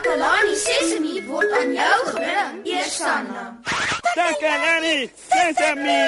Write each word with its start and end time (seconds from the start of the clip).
Takalani 0.00 0.54
Sesemi 0.56 1.20
word 1.28 1.52
aan 1.52 1.74
jou 1.76 1.96
gebring, 2.08 2.60
Eersanna. 2.64 3.42
Takalani 4.16 5.10
Sesame. 5.28 6.00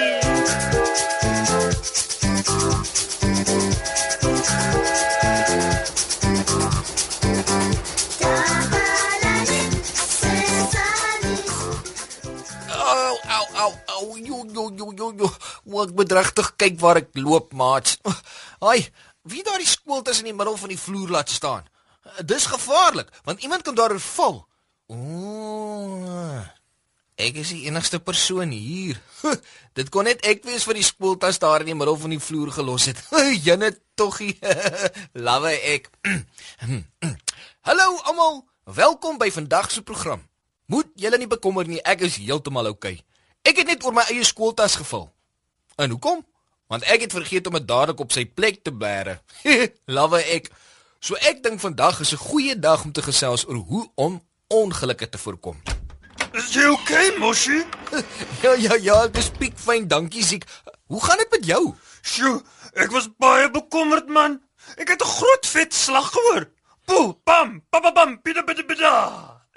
Au 12.72 13.18
au 13.36 13.46
au 13.60 13.72
au 13.96 14.16
jo 14.16 14.40
jo 14.54 14.64
jo 14.72 14.92
jo 14.96 15.12
jo. 15.20 15.28
Moet 15.68 15.92
ek 15.92 15.98
bedregtig 16.00 16.48
kyk 16.56 16.80
waar 16.80 17.02
ek 17.02 17.12
loop, 17.20 17.52
maat. 17.52 17.98
Ai, 18.72 18.80
wie 19.28 19.44
daar 19.44 19.60
die 19.60 19.68
skool 19.68 20.00
tussen 20.00 20.32
die 20.32 20.32
middel 20.32 20.56
van 20.56 20.72
die 20.72 20.80
vloer 20.80 21.12
laat 21.12 21.28
staan? 21.28 21.68
Dis 22.24 22.46
gevaarlik, 22.46 23.08
want 23.24 23.42
iemand 23.42 23.62
kan 23.62 23.74
daaroor 23.74 24.00
val. 24.00 24.46
Ooh. 24.86 26.42
Ek 27.22 27.36
is 27.38 27.52
die 27.54 27.66
enigste 27.68 28.00
persoon 28.00 28.50
hier. 28.50 28.98
Dit 29.78 29.92
kon 29.94 30.08
net 30.08 30.24
ek 30.26 30.42
wees 30.48 30.64
vir 30.66 30.80
die 30.80 30.86
skooltas 30.86 31.38
daar 31.42 31.62
in 31.62 31.70
die 31.70 31.76
middel 31.78 31.96
van 32.00 32.14
die 32.14 32.20
vloer 32.22 32.50
gelos 32.50 32.88
het. 32.90 32.98
Jene 33.46 33.70
toggie. 33.94 34.34
Lawe 35.26 35.52
ek. 35.74 35.90
Hallo 37.68 37.86
almal, 38.10 38.42
welkom 38.64 39.20
by 39.22 39.30
vandag 39.30 39.70
se 39.70 39.84
program. 39.86 40.24
Moet 40.66 40.90
julle 40.98 41.20
nie 41.20 41.30
bekommer 41.30 41.68
nie, 41.68 41.82
ek 41.84 42.06
is 42.08 42.18
heeltemal 42.18 42.72
oukei. 42.72 42.96
Okay. 42.98 43.06
Ek 43.42 43.58
het 43.58 43.70
net 43.70 43.86
oor 43.86 43.94
my 43.94 44.04
eie 44.10 44.24
skooltas 44.26 44.76
geval. 44.78 45.08
En 45.78 45.94
hoekom? 45.94 46.20
Want 46.70 46.86
ek 46.90 47.06
het 47.06 47.14
vergeet 47.14 47.46
om 47.50 47.56
dit 47.58 47.66
dadelik 47.68 48.00
op 48.00 48.14
sy 48.14 48.24
plek 48.24 48.62
te 48.64 48.72
bære. 48.74 49.18
Lawe 49.90 50.22
ek. 50.32 50.48
So 51.02 51.18
ek 51.18 51.40
dink 51.42 51.58
vandag 51.58 51.98
is 51.98 52.12
'n 52.14 52.22
goeie 52.30 52.54
dag 52.54 52.84
om 52.86 52.92
te 52.94 53.02
gesels 53.02 53.42
oor 53.46 53.58
hoe 53.70 53.90
om 53.94 54.22
ongelukke 54.46 55.08
te 55.08 55.18
voorkom. 55.18 55.56
Is 56.32 56.54
jy 56.54 56.66
okay, 56.70 57.16
Moshi? 57.18 57.64
Ja 58.44 58.52
ja 58.54 58.74
ja, 58.74 59.06
dis 59.08 59.30
piekfyn, 59.38 59.88
dankie 59.88 60.22
Ziek. 60.24 60.44
Hoe 60.86 61.02
gaan 61.02 61.18
dit 61.18 61.30
met 61.30 61.44
jou? 61.44 61.74
Sjoe, 62.02 62.42
ek 62.74 62.94
was 62.94 63.10
baie 63.18 63.50
bekommerd 63.50 64.06
man. 64.06 64.38
Ek 64.78 64.94
het 64.94 65.02
'n 65.02 65.14
groot 65.18 65.46
vet 65.46 65.74
slag 65.74 66.06
gehoor. 66.14 66.46
Poe, 66.86 67.18
pam, 67.24 67.62
pam 67.70 67.92
pam, 67.92 68.22
pida 68.22 68.42
pida 68.42 68.62
pida. 68.62 68.94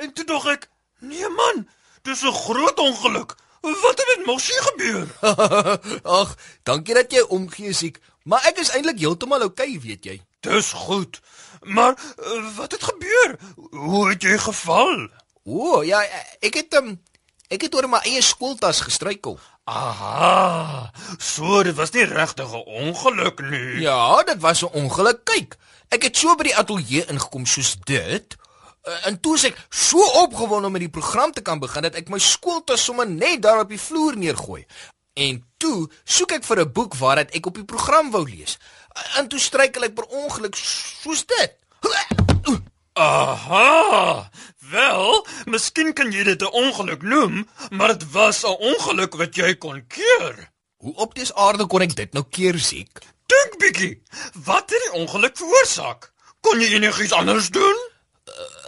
En 0.02 0.13
toe 0.13 0.25
dog 0.25 0.47
ek, 0.49 0.69
nee 0.99 1.30
man, 1.30 1.69
dis 2.02 2.25
'n 2.25 2.33
groot 2.33 2.80
ongeluk. 2.80 3.37
Wat 3.61 3.97
het 3.97 4.17
met 4.17 4.25
Moshi 4.25 4.53
gebeur? 4.53 5.07
Ag, 6.19 6.35
dankie 6.63 6.93
dat 6.93 7.11
jy 7.11 7.21
omgee 7.21 7.73
Ziek, 7.73 8.02
maar 8.29 8.45
ek 8.49 8.61
is 8.63 8.73
eintlik 8.73 8.99
heeltemal 8.99 9.45
oukei, 9.47 9.75
okay, 9.77 9.81
weet 9.85 10.05
jy. 10.09 10.17
Dis 10.45 10.71
goed. 10.85 11.21
Maar 11.61 11.93
uh, 11.95 12.55
wat 12.57 12.71
het 12.71 12.83
gebeur? 12.83 13.35
Hoe 13.71 14.09
het 14.09 14.21
jy 14.25 14.37
geval? 14.37 15.07
O, 15.45 15.81
ja, 15.85 16.01
ek 16.41 16.57
het 16.61 16.77
um, 16.77 16.95
ek 17.53 17.67
het 17.67 17.75
oor 17.77 17.87
my 17.89 18.01
eie 18.05 18.21
skooltas 18.25 18.81
gestruikel. 18.85 19.37
Aha. 19.65 20.91
So 21.17 21.63
dit 21.65 21.73
was 21.77 21.93
nie 21.93 22.05
regtig 22.05 22.49
'n 22.49 22.65
ongeluk 22.65 23.41
nie. 23.49 23.81
Ja, 23.81 24.23
dit 24.23 24.41
was 24.41 24.61
'n 24.61 24.73
ongeluk. 24.73 25.23
Kyk, 25.23 25.57
ek 25.89 26.03
het 26.03 26.17
so 26.17 26.35
by 26.35 26.43
die 26.43 26.57
ateljee 26.57 27.05
ingekom 27.05 27.45
soos 27.45 27.75
dit. 27.83 28.37
Uh, 28.85 29.07
en 29.07 29.19
toe 29.19 29.35
is 29.35 29.43
ek 29.43 29.57
so 29.69 29.97
opgewonde 30.21 30.67
om 30.67 30.71
met 30.71 30.81
die 30.81 30.93
program 30.93 31.31
te 31.31 31.41
kan 31.41 31.59
begin 31.59 31.81
dat 31.81 31.95
ek 31.95 32.09
my 32.09 32.19
skooltas 32.19 32.83
sommer 32.83 33.09
net 33.09 33.41
daar 33.41 33.59
op 33.59 33.69
die 33.69 33.81
vloer 33.81 34.17
neergooi. 34.17 34.65
En 35.16 35.44
toe 35.58 35.89
soek 36.03 36.31
ek 36.31 36.44
vir 36.44 36.59
'n 36.61 36.71
boek 36.71 36.95
waarat 36.99 37.31
ek 37.31 37.45
op 37.45 37.55
die 37.55 37.66
program 37.66 38.11
wou 38.11 38.25
lees. 38.30 38.58
Uh, 38.91 39.19
en 39.19 39.27
toe 39.27 39.39
struikel 39.39 39.83
ek 39.83 39.95
per 39.95 40.05
ongeluk 40.05 40.55
soos 40.55 41.25
dit. 41.25 41.55
Aha. 42.95 44.30
Wel, 44.71 45.27
miskien 45.52 45.93
kan 45.93 46.11
jy 46.11 46.23
dit 46.23 46.41
'n 46.41 46.52
ongeluk 46.52 47.02
noem, 47.02 47.47
maar 47.69 47.88
dit 47.97 48.11
was 48.11 48.43
'n 48.43 48.55
ongeluk 48.71 49.16
wat 49.16 49.36
jy 49.36 49.55
kon 49.55 49.88
keer. 49.88 50.52
Hoe 50.77 50.95
op 50.95 51.16
dis 51.16 51.33
aarde 51.33 51.67
kon 51.67 51.82
ek 51.82 51.95
dit 51.95 52.14
nou 52.14 52.26
keer 52.30 52.59
siek? 52.59 52.99
Dink 53.27 53.58
bietjie. 53.58 54.02
Wat 54.33 54.70
het 54.70 54.82
die 54.82 54.99
ongeluk 55.02 55.37
veroorsaak? 55.37 56.11
Kon 56.39 56.59
jy 56.59 56.73
enigiets 56.73 57.11
anders 57.11 57.49
doen? 57.49 57.76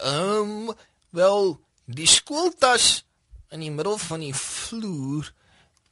Ehm, 0.02 0.12
um, 0.12 0.76
wel, 1.10 1.60
die 1.86 2.08
skooltas 2.08 3.06
in 3.50 3.60
die 3.60 3.72
middel 3.72 3.98
van 3.98 4.20
die 4.20 4.36
vloer. 4.36 5.34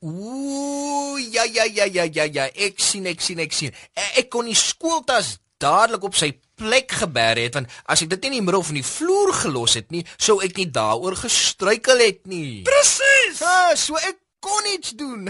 Ooh, 0.06 1.18
ja 1.34 1.44
ja 1.50 1.66
ja 1.66 1.86
ja 1.90 2.04
ja 2.06 2.26
ja, 2.30 2.46
ek 2.54 2.78
sien 2.78 3.08
ek 3.10 3.24
sien 3.26 3.40
ek 3.42 3.54
sien. 3.58 3.74
Ek, 3.98 4.12
ek 4.22 4.28
kon 4.30 4.46
die 4.46 4.58
skooltas 4.58 5.40
dadelik 5.62 6.04
op 6.06 6.18
sy 6.18 6.36
plek 6.60 6.94
geberg 7.00 7.48
het 7.48 7.58
want 7.58 7.72
as 7.90 8.04
ek 8.04 8.12
dit 8.14 8.28
nie 8.28 8.30
in 8.30 8.38
die 8.38 8.46
middel 8.46 8.64
van 8.68 8.78
die 8.78 8.86
vloer 8.86 9.34
gelos 9.40 9.74
het 9.80 9.90
nie, 9.96 10.04
sou 10.22 10.38
ek 10.46 10.60
nie 10.60 10.68
daaroor 10.70 11.18
gestruikel 11.24 12.04
het 12.06 12.22
nie. 12.30 12.62
Presies. 12.68 13.42
Ah, 13.42 13.74
so 13.80 13.98
ek 13.98 14.22
kon 14.46 14.70
iets 14.76 14.94
doen. 14.94 15.26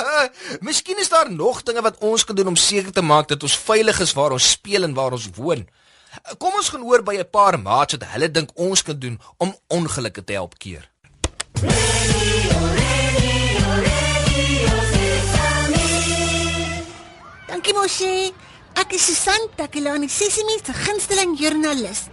Miskien 0.68 1.00
is 1.00 1.08
daar 1.08 1.32
nog 1.32 1.64
dinge 1.64 1.80
wat 1.86 1.96
ons 2.04 2.26
kan 2.28 2.36
doen 2.36 2.52
om 2.52 2.60
seker 2.60 2.92
te 2.92 3.04
maak 3.04 3.30
dat 3.32 3.46
ons 3.46 3.56
veilig 3.56 4.04
is 4.04 4.12
waar 4.18 4.36
ons 4.36 4.52
speel 4.58 4.84
en 4.84 4.96
waar 4.98 5.16
ons 5.16 5.30
woon. 5.40 5.64
Kom 6.36 6.52
ons 6.58 6.68
gaan 6.68 6.84
hoor 6.84 7.06
by 7.06 7.16
'n 7.22 7.30
paar 7.30 7.56
maats 7.56 7.96
wat 7.96 8.10
hulle 8.12 8.28
dink 8.28 8.52
ons 8.54 8.82
kan 8.82 8.98
doen 8.98 9.16
om 9.38 9.56
ongelukke 9.68 10.24
te 10.24 10.36
help 10.36 10.58
keer. 10.58 10.90
Dankie 17.60 17.76
Moshi. 17.76 18.32
Ek 18.80 18.94
is 18.96 19.02
Susan 19.04 19.42
Takelani 19.52 20.06
Sesimi 20.08 20.54
se 20.64 20.72
gunsteling 20.72 21.34
joernalis. 21.36 22.06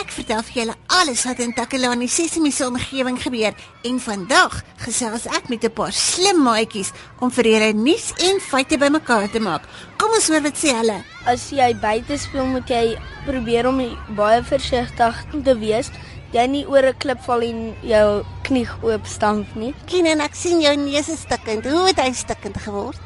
Ek 0.00 0.08
vertel 0.16 0.40
vir 0.46 0.54
julle 0.56 0.76
alles 0.96 1.26
wat 1.28 1.42
in 1.44 1.52
Takelani 1.52 2.08
Sesimi 2.08 2.48
se 2.48 2.64
omgewing 2.64 3.18
gebeur 3.20 3.52
en 3.84 3.98
vandag 4.00 4.56
gesels 4.80 5.26
ek 5.28 5.50
met 5.52 5.66
'n 5.68 5.74
paar 5.76 5.92
slim 5.92 6.40
maatjies 6.40 6.94
om 7.20 7.28
vir 7.30 7.44
julle 7.44 7.72
nuus 7.74 8.14
en 8.16 8.40
feite 8.40 8.78
bymekaar 8.78 9.28
te 9.28 9.40
maak. 9.40 9.68
Kom 9.98 10.08
ons 10.08 10.28
hoor 10.28 10.40
wat 10.40 10.56
sê 10.56 10.72
hulle. 10.72 11.04
As 11.26 11.50
jy 11.50 11.74
buite 11.76 12.16
speel, 12.16 12.46
moet 12.46 12.68
jy 12.68 12.96
probeer 13.26 13.68
om 13.68 13.84
baie 14.16 14.42
versigtig 14.42 15.14
te 15.44 15.54
wees. 15.58 15.90
Jy 16.32 16.46
nie 16.46 16.66
oor 16.66 16.86
'n 16.88 16.96
klip 16.98 17.20
val 17.26 17.42
en 17.42 17.76
jou 17.82 18.24
knie 18.42 18.68
oop 18.82 19.06
stamp 19.06 19.54
nie. 19.54 19.74
Kien 19.84 20.06
ek 20.06 20.34
sien 20.34 20.62
jou 20.62 20.76
neus 20.76 21.08
is 21.08 21.20
stikkend. 21.20 21.66
Hoe 21.66 21.88
het 21.88 22.00
hy 22.00 22.12
stikkend 22.12 22.56
geword? 22.56 22.96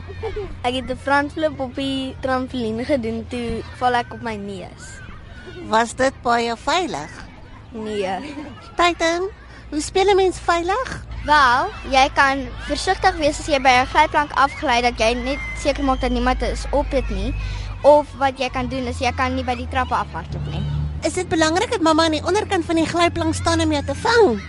Ek 0.66 0.74
het 0.74 0.90
'n 0.90 0.96
frontflip 0.96 1.60
op 1.60 1.74
die 1.74 2.16
trampolien 2.20 2.84
gedoen 2.84 3.26
toe 3.28 3.62
val 3.78 3.94
ek 3.94 4.12
op 4.12 4.22
my 4.22 4.34
neus. 4.34 4.84
Was 5.68 5.94
dit 5.94 6.12
baie 6.22 6.56
veilig? 6.56 7.10
Nee. 7.70 8.34
Titan, 8.76 9.28
hoe 9.70 9.80
speel 9.80 10.10
'n 10.10 10.16
mens 10.16 10.38
veilig? 10.38 11.06
Wel, 11.24 11.68
jy 11.90 12.10
kan 12.14 12.46
versigtig 12.66 13.16
wees 13.16 13.38
as 13.38 13.46
jy 13.46 13.60
by 13.60 13.74
'n 13.82 13.86
glyplank 13.86 14.30
afgly 14.32 14.80
dat 14.80 14.98
jy 14.98 15.14
net 15.14 15.38
seker 15.58 15.84
maak 15.84 16.00
dat 16.00 16.10
niemand 16.10 16.42
is 16.42 16.64
op 16.70 16.90
dit 16.90 17.08
nie. 17.10 17.34
Of 17.82 18.06
wat 18.18 18.38
jy 18.38 18.48
kan 18.50 18.68
doen 18.68 18.86
is 18.86 18.98
jy 18.98 19.12
kan 19.12 19.34
nie 19.34 19.44
by 19.44 19.54
die 19.54 19.68
trappe 19.68 19.94
afhardloop 19.94 20.46
nie. 20.50 20.62
Is 21.02 21.12
dit 21.12 21.28
belangrik 21.28 21.70
dat 21.70 21.80
mamma 21.80 22.04
aan 22.04 22.10
die 22.10 22.26
onderkant 22.26 22.64
van 22.64 22.74
die 22.74 22.86
glyplank 22.86 23.34
staan 23.34 23.60
om 23.60 23.72
jou 23.72 23.84
te 23.84 23.94
vang? 23.94 24.40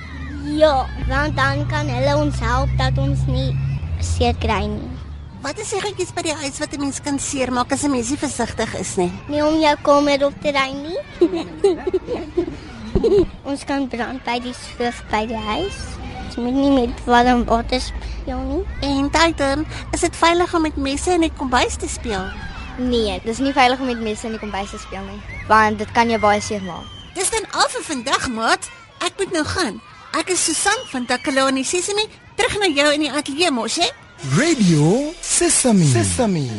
Ja, 0.44 0.86
want 1.08 1.36
dan 1.36 1.68
kan 1.68 1.88
hulle 1.88 2.16
ons 2.18 2.40
help 2.40 2.70
dat 2.78 2.98
ons 2.98 3.20
nie 3.28 3.56
seer 4.00 4.36
kry 4.40 4.66
nie. 4.66 5.09
Wat 5.40 5.56
is 5.56 5.70
die 5.72 5.80
goedjies 5.80 6.10
by 6.12 6.24
die 6.26 6.34
huis 6.36 6.58
wat 6.60 6.74
'n 6.76 6.82
mens 6.84 7.00
kan 7.00 7.20
seermaak 7.20 7.72
as 7.72 7.84
'n 7.84 7.92
mens 7.92 8.10
nie 8.10 8.20
versigtig 8.20 8.76
is 8.76 8.98
nie? 8.98 9.12
Nie 9.28 9.46
om 9.46 9.60
jou 9.60 9.76
kamer 9.82 10.26
op 10.26 10.34
te 10.42 10.52
ry 10.52 10.72
nie. 10.76 11.00
ons 13.50 13.64
kan 13.64 13.88
brand 13.88 14.24
by 14.24 14.40
die 14.40 14.54
skoof 14.54 15.02
by 15.10 15.26
die 15.26 15.40
huis. 15.40 15.78
Ons 16.26 16.36
moet 16.36 16.54
nie 16.54 16.72
met 16.72 17.06
warm 17.06 17.46
water 17.46 17.80
speel 17.80 18.42
nie. 18.52 18.64
En 18.82 19.10
Titan, 19.10 19.66
is 19.92 20.00
dit 20.00 20.16
veilig 20.16 20.54
om 20.54 20.62
met 20.62 20.76
messe 20.76 21.12
in 21.12 21.22
die 21.22 21.32
kombuis 21.38 21.76
te 21.76 21.88
speel? 21.88 22.26
Nee, 22.78 23.22
dis 23.24 23.40
nie 23.40 23.54
veilig 23.54 23.80
om 23.80 23.86
met 23.86 24.02
messe 24.02 24.26
in 24.26 24.36
die 24.36 24.40
kombuis 24.40 24.70
te 24.70 24.78
speel 24.78 25.04
nie, 25.08 25.22
want 25.48 25.80
dit 25.80 25.92
kan 25.92 26.10
jou 26.10 26.20
baie 26.20 26.42
seer 26.42 26.62
maak. 26.62 26.84
Dis 27.16 27.30
dan 27.30 27.48
al 27.52 27.70
vir 27.70 27.84
vandag, 27.84 28.28
maat. 28.28 28.70
Ek 29.00 29.14
moet 29.18 29.32
nou 29.32 29.46
gaan. 29.46 29.82
Ek 30.20 30.30
is 30.30 30.44
Susan 30.44 30.80
van 30.92 31.06
Takalani 31.06 31.64
Sesimi, 31.64 32.08
terug 32.36 32.60
na 32.60 32.68
jou 32.68 32.94
in 32.94 33.00
die 33.00 33.12
ateljee 33.12 33.52
mos, 33.52 33.76
hè? 33.76 33.88
Radio 34.36 35.14
Sesame. 35.40 35.86
Sesame. 35.86 36.50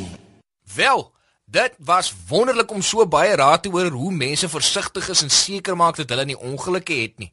Wel, 0.75 1.13
dit 1.45 1.73
was 1.79 2.15
wonderlik 2.29 2.71
om 2.73 2.81
so 2.83 3.05
baie 3.07 3.35
raad 3.37 3.63
te 3.63 3.69
hoor 3.69 3.91
hoe 3.93 4.13
mense 4.13 4.49
versigtig 4.49 5.09
is 5.13 5.21
en 5.23 5.31
seker 5.31 5.77
maak 5.77 5.99
dat 5.99 6.09
hulle 6.09 6.25
nie 6.25 6.39
ongelukke 6.39 6.97
het 7.03 7.21
nie. 7.21 7.29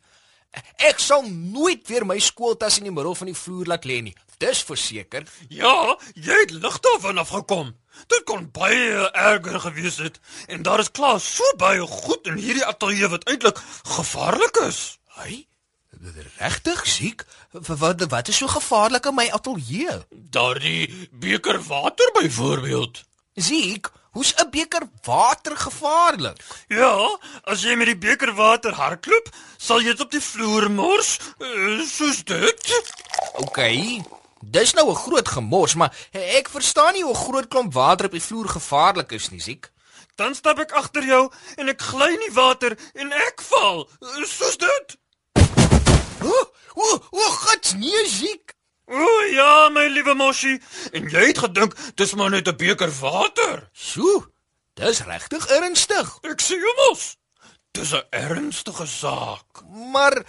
Ek 0.89 0.99
sal 0.99 1.23
nooit 1.23 1.87
weer 1.87 2.03
my 2.03 2.19
skooltas 2.19 2.81
in 2.81 2.89
die 2.89 2.91
middel 2.91 3.15
van 3.15 3.31
die 3.31 3.37
vloer 3.45 3.71
laat 3.71 3.87
lê 3.87 4.01
nie. 4.03 4.15
Dis 4.43 4.59
verseker. 4.67 5.23
Ja, 5.47 5.95
jy 6.19 6.35
het 6.43 6.51
lig 6.51 6.79
daarvan 6.83 7.23
afgekom. 7.23 7.71
Dit 8.11 8.27
kon 8.27 8.51
baie 8.51 9.07
erger 9.07 9.63
gewees 9.69 10.03
het 10.03 10.19
en 10.51 10.67
daar 10.67 10.83
is 10.83 10.91
klaar 10.91 11.23
so 11.23 11.55
baie 11.63 11.87
goed 12.03 12.27
in 12.27 12.43
hierdie 12.43 12.67
ateljee 12.67 13.07
wat 13.15 13.23
eintlik 13.23 13.63
gevaarlik 13.95 14.65
is. 14.67 14.97
Hy 15.23 15.45
regtig 16.37 16.87
siek? 16.87 17.25
Wat 17.51 18.05
wat 18.09 18.27
is 18.27 18.37
so 18.37 18.47
gevaarlik 18.47 19.05
in 19.05 19.15
my 19.15 19.29
ateljee? 19.29 19.99
Daardie 20.09 21.09
beker 21.11 21.61
water 21.63 22.11
byvoorbeeld. 22.13 23.03
Siek, 23.35 23.91
Hoe's 24.17 24.33
'n 24.33 24.49
beker 24.49 24.89
water 25.03 25.57
gevaarlik? 25.57 26.37
Ja, 26.67 27.19
as 27.43 27.61
jy 27.61 27.75
met 27.75 27.85
die 27.85 27.97
beker 27.97 28.33
water 28.33 28.73
hardloop, 28.73 29.29
sal 29.57 29.77
jy 29.81 29.93
dit 29.93 30.01
op 30.01 30.11
die 30.11 30.21
vloer 30.21 30.71
mors, 30.71 31.19
uh, 31.37 31.85
soos 31.85 32.23
dit. 32.23 32.71
OK. 33.33 33.59
Dis 34.41 34.73
nou 34.73 34.89
'n 34.89 34.95
groot 35.05 35.27
gemors, 35.27 35.75
maar 35.75 35.93
ek 36.11 36.49
verstaan 36.49 36.93
nie 36.93 37.03
hoe 37.03 37.13
'n 37.13 37.25
groot 37.25 37.47
klomp 37.47 37.73
water 37.73 38.05
op 38.05 38.11
die 38.11 38.27
vloer 38.29 38.49
gevaarlik 38.49 39.11
is 39.11 39.29
nie, 39.29 39.39
Ziek. 39.39 39.69
Dan 40.15 40.35
stap 40.35 40.59
ek 40.59 40.71
agter 40.71 41.03
jou 41.03 41.31
en 41.55 41.69
ek 41.69 41.81
gly 41.81 42.09
in 42.13 42.23
die 42.25 42.33
water 42.33 42.77
en 42.93 43.11
ek 43.11 43.41
val, 43.41 43.89
uh, 44.01 44.25
soos 44.25 44.57
dit. 44.57 44.97
O, 46.23 46.33
o, 46.75 46.87
o, 47.11 47.29
gats, 47.45 47.73
nee, 47.73 48.05
Ziek. 48.07 48.55
O 48.87 49.07
ja, 49.33 49.69
my 49.69 49.87
liewe 49.91 50.13
Moshi, 50.15 50.53
en 50.95 51.09
jy 51.11 51.25
het 51.27 51.41
gedink 51.43 51.75
dis 51.99 52.13
maar 52.15 52.31
net 52.31 52.47
'n 52.47 52.55
beker 52.55 52.91
water. 53.01 53.69
Sjoe. 53.73 54.23
Dis 54.79 55.01
regtig 55.03 55.47
ernstig. 55.49 56.07
Ek 56.23 56.41
sê 56.41 56.55
jou 56.55 56.73
mos. 56.81 57.17
Dis 57.73 57.91
'n 57.93 58.05
ernstige 58.11 58.87
saak. 58.87 59.63
Maar 59.93 60.23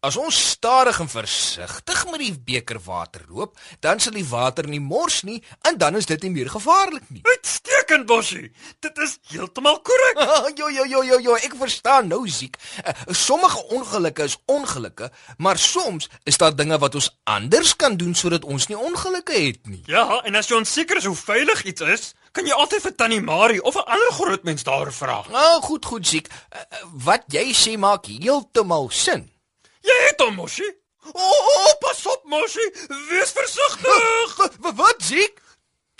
as 0.00 0.16
ons 0.16 0.36
stadig 0.50 0.96
en 1.02 1.08
versigtig 1.12 2.04
met 2.08 2.22
die 2.22 2.32
beker 2.32 2.78
water 2.84 3.24
loop, 3.28 3.58
dan 3.84 4.00
sal 4.00 4.14
die 4.16 4.24
water 4.24 4.64
nie 4.68 4.80
mors 4.80 5.20
nie 5.28 5.40
en 5.68 5.76
dan 5.80 5.98
is 5.98 6.08
dit 6.08 6.22
nie 6.24 6.32
meer 6.38 6.48
gevaarlik 6.52 7.04
nie. 7.12 7.20
Uitstekend, 7.28 8.08
Moshi. 8.08 8.48
Dit 8.80 8.96
is 9.04 9.18
heeltemal 9.28 9.80
korrek. 9.84 10.22
jo 10.60 10.70
jo 10.72 10.86
jo 10.88 11.02
jo 11.04 11.18
jo, 11.26 11.36
ek 11.44 11.56
verstaan 11.60 12.08
nou 12.08 12.22
siek. 12.32 12.56
Uh, 12.80 12.94
sommige 13.12 13.60
ongelukke 13.76 14.24
is 14.24 14.38
ongelukke, 14.48 15.10
maar 15.38 15.60
soms 15.60 16.08
is 16.24 16.40
daar 16.40 16.56
dinge 16.56 16.78
wat 16.80 16.96
ons 16.96 17.10
anders 17.28 17.74
kan 17.76 17.98
doen 18.00 18.16
sodat 18.16 18.46
ons 18.48 18.70
nie 18.70 18.78
ongelukke 18.78 19.36
het 19.36 19.68
nie. 19.68 19.82
Ja, 19.90 20.22
en 20.24 20.40
as 20.40 20.48
jy 20.48 20.56
onseker 20.62 21.02
is 21.02 21.08
hoe 21.10 21.16
veilig 21.18 21.64
iets 21.68 21.84
is, 21.84 22.06
kan 22.32 22.46
jy 22.48 22.56
altyd 22.56 22.86
vir 22.86 22.94
Tannie 22.96 23.20
Marie 23.20 23.60
of 23.60 23.76
'n 23.76 23.84
ander 23.84 24.12
groot 24.16 24.48
mens 24.48 24.64
daar 24.64 24.92
vra. 24.92 25.20
Nou, 25.28 25.60
goed, 25.60 25.84
goed 25.84 26.06
siek. 26.06 26.30
Uh, 26.30 26.64
wat 27.04 27.28
jy 27.28 27.52
sê 27.52 27.76
maak 27.76 28.08
heeltemal 28.08 28.88
sin. 28.90 29.28
Jy 29.86 29.98
het 30.06 30.20
hom, 30.20 30.34
Moshi. 30.34 30.68
O, 31.12 31.26
oh, 31.26 31.72
pas 31.80 32.06
op, 32.06 32.24
Moshi. 32.24 32.66
Wees 33.08 33.32
versigtig. 33.36 34.36
Wat 34.60 34.74
wat 34.76 35.02
siek? 35.02 35.40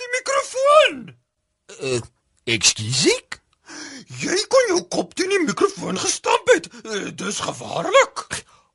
Die 0.01 0.09
mikrofoon. 0.17 1.03
Uh, 1.81 2.01
ekskuusiek? 2.45 3.39
Jy 4.21 4.37
kon 4.51 4.71
jou 4.73 4.81
kop 4.93 5.15
teen 5.15 5.31
die 5.33 5.43
mikrofoon 5.45 5.99
gestamp 6.01 6.51
het. 6.53 6.69
Uh, 6.83 7.09
dis 7.15 7.41
gevaarlik. 7.45 8.27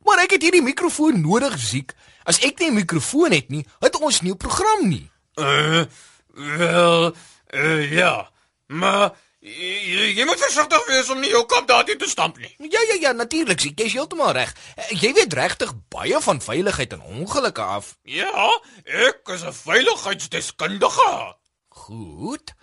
Maar 0.05 0.23
ek 0.25 0.37
het 0.37 0.45
hierdie 0.45 0.63
mikrofoon 0.65 1.21
nodig, 1.21 1.57
siek. 1.59 1.93
As 2.25 2.39
ek 2.45 2.59
nie 2.59 2.69
'n 2.69 2.79
mikrofoon 2.81 3.31
het 3.33 3.49
nie, 3.49 3.65
het 3.81 3.95
ons 4.01 4.21
nie 4.21 4.33
'n 4.33 4.37
program 4.37 4.87
nie. 4.87 5.11
Uh, 5.35 5.85
wel, 6.33 7.15
uh, 7.53 7.91
ja. 7.91 8.31
Maar 8.67 9.13
jy, 9.45 10.07
jy 10.17 10.25
moet 10.25 10.41
versigtig 10.41 10.85
wees 10.89 11.09
om 11.13 11.19
nie 11.21 11.29
jou 11.29 11.43
kop 11.49 11.67
daarin 11.69 11.97
te 12.01 12.09
stamp 12.09 12.37
nie. 12.41 12.49
Ja 12.71 12.81
ja 12.89 12.97
ja, 13.01 13.11
natuurlik, 13.13 13.59
siek. 13.61 13.77
Jy's 13.79 13.93
heeltemal 13.93 14.33
reg. 14.37 14.53
Uh, 14.77 14.89
Jy 15.01 15.13
weet 15.13 15.33
regtig 15.37 15.73
baie 15.93 16.19
van 16.21 16.41
veiligheid 16.41 16.93
en 16.97 17.01
ongelukke 17.01 17.61
af. 17.61 17.95
Ja, 18.03 18.47
ek 18.85 19.21
is 19.35 19.43
'n 19.43 19.53
veiligheidsdeskundige. 19.53 21.35
Goed. 21.69 22.53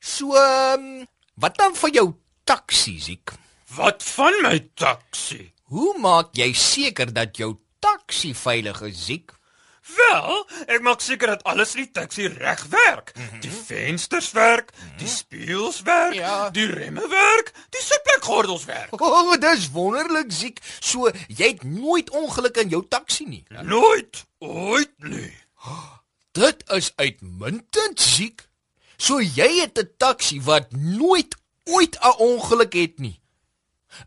So, 0.00 0.34
um, 0.36 1.06
wat 1.34 1.58
dan 1.58 1.76
van 1.76 1.92
jou 1.92 2.08
taxi, 2.44 2.98
siek? 3.00 3.32
Wat 3.74 4.02
van 4.02 4.34
my 4.42 4.58
taxi? 4.74 5.52
Hoe 5.72 5.94
maak 5.98 6.34
jy 6.36 6.52
seker 6.52 7.12
dat 7.12 7.36
jou 7.36 7.54
taxi 7.78 8.34
veilig 8.34 8.82
is, 8.82 9.04
siek? 9.04 9.32
Wel, 9.96 10.46
ek 10.66 10.82
maak 10.84 11.00
seker 11.02 11.32
dat 11.32 11.42
alles 11.48 11.74
in 11.74 11.84
die 11.86 11.90
taxi 11.90 12.28
reg 12.28 12.60
werk. 12.70 13.12
Mm 13.16 13.28
-hmm. 13.28 13.40
Die 13.40 13.50
vensters 13.72 14.30
werk, 14.32 14.70
mm 14.72 14.88
-hmm. 14.88 14.98
die 14.98 15.08
spieëls 15.08 15.82
werk, 15.82 16.14
Ja. 16.14 16.50
die 16.50 16.66
remme 16.66 17.08
werk, 17.08 17.52
die 17.70 17.82
sitplekgordels 17.82 18.64
werk. 18.64 19.00
O, 19.00 19.06
oh, 19.06 19.40
dis 19.40 19.70
wonderlik, 19.70 20.32
siek. 20.32 20.60
So, 20.80 21.10
jy 21.28 21.48
het 21.48 21.62
nooit 21.62 22.10
ongeluk 22.10 22.56
in 22.56 22.68
jou 22.68 22.84
taxi 22.88 23.24
nie. 23.24 23.44
Nooit, 23.62 24.24
ooit 24.38 24.92
nie. 24.98 25.32
Dit 26.32 26.64
is 26.70 26.92
uitmuntend, 26.96 28.00
siek. 28.00 28.48
So 29.02 29.20
jy 29.20 29.60
het 29.60 29.78
'n 29.78 29.90
taxi 29.96 30.40
wat 30.42 30.72
nooit 30.72 31.36
ooit 31.64 31.98
'n 32.00 32.16
ongeluk 32.18 32.72
het 32.72 32.98
nie. 32.98 33.20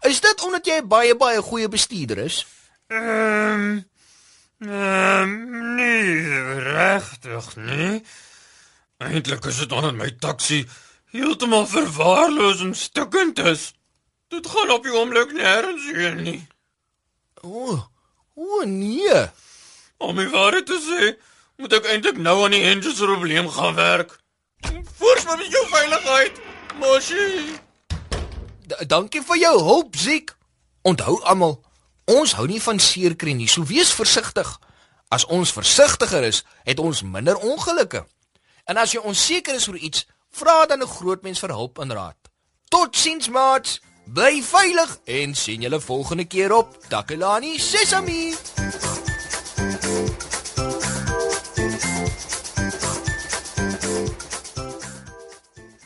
Is 0.01 0.21
dit 0.21 0.43
omdat 0.43 0.65
jy 0.65 0.87
baie 0.87 1.15
baie 1.15 1.41
goeie 1.41 1.67
bestuurder 1.69 2.17
is? 2.17 2.45
Ehm 2.87 3.83
Ehm 4.59 5.75
nee, 5.75 6.59
regtig 6.59 7.55
nie. 7.55 8.03
Eintlik 8.97 9.45
is 9.45 9.57
dit 9.57 9.71
omdat 9.71 9.95
my 9.95 10.07
taxi 10.19 10.61
heeltemal 11.11 11.65
verwaarloos 11.67 12.61
en 12.61 12.75
stukkend 12.75 13.39
is. 13.39 13.73
Dit 14.27 14.47
gaan 14.47 14.71
op 14.71 14.83
die 14.83 14.93
oomblik 14.95 15.33
nêrens 15.35 15.83
heen 15.91 16.21
nie. 16.23 16.47
O, 17.41 17.49
oh, 17.49 17.81
o 18.33 18.45
oh, 18.59 18.63
nee. 18.63 19.19
Om 19.97 20.15
my 20.15 20.29
waarheid 20.31 20.65
te 20.71 20.79
sê, 20.79 21.11
moet 21.59 21.75
ek 21.75 21.91
eintlik 21.91 22.23
nou 22.23 22.37
aan 22.45 22.55
die 22.55 22.63
engine 22.63 22.95
se 22.95 23.03
probleem 23.03 23.51
gaan 23.51 23.75
werk. 23.75 24.15
Voorspoed 24.95 25.43
met 25.43 25.51
jou 25.51 25.65
veiligheid, 25.75 26.41
Moshi. 26.79 27.27
Dankie 28.87 29.21
vir 29.27 29.43
jou 29.43 29.55
hulp, 29.59 29.99
siek. 29.99 30.33
Onthou 30.87 31.19
almal, 31.27 31.59
ons 32.07 32.35
hou 32.39 32.47
nie 32.47 32.63
van 32.63 32.79
seerkry 32.79 33.35
nie, 33.35 33.51
so 33.51 33.67
wees 33.67 33.91
versigtig. 33.93 34.55
As 35.11 35.27
ons 35.27 35.51
versigtiger 35.53 36.23
is, 36.23 36.45
het 36.63 36.79
ons 36.79 37.03
minder 37.03 37.37
ongelukke. 37.37 38.05
En 38.65 38.77
as 38.81 38.95
jy 38.95 39.01
onseker 39.05 39.59
is 39.59 39.67
oor 39.69 39.77
iets, 39.77 40.07
vra 40.33 40.65
dan 40.65 40.81
'n 40.81 40.87
groot 40.97 41.21
mens 41.21 41.39
vir 41.39 41.49
hulp 41.49 41.79
en 41.79 41.93
raad. 41.93 42.17
Totsiens, 42.69 43.29
maats. 43.29 43.81
Bly 44.05 44.41
veilig 44.41 44.99
en 45.05 45.35
sien 45.35 45.61
julle 45.61 45.79
volgende 45.79 46.25
keer 46.25 46.53
op 46.53 46.77
Takelani 46.89 47.59
Sesami. 47.59 48.33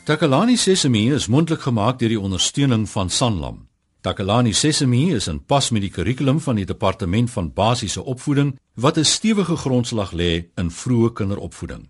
Takalani 0.04 0.56
Sesemi 0.56 1.12
is 1.12 1.26
mondelik 1.26 1.60
gemaak 1.60 1.98
deur 1.98 2.08
die 2.08 2.20
ondersteuning 2.20 2.88
van 2.88 3.10
Sanlam. 3.10 3.68
Takalani 4.00 4.52
Sesemi 4.52 5.14
is 5.14 5.26
in 5.28 5.44
pas 5.44 5.70
met 5.70 5.82
die 5.82 5.90
kurrikulum 5.90 6.40
van 6.40 6.56
die 6.56 6.64
Departement 6.64 7.30
van 7.30 7.52
Basiese 7.52 8.04
Opvoeding 8.04 8.58
wat 8.74 8.96
'n 8.96 9.04
stewige 9.04 9.56
grondslag 9.56 10.12
lê 10.12 10.48
in 10.56 10.70
vroeë 10.70 11.12
kinderopvoeding. 11.12 11.89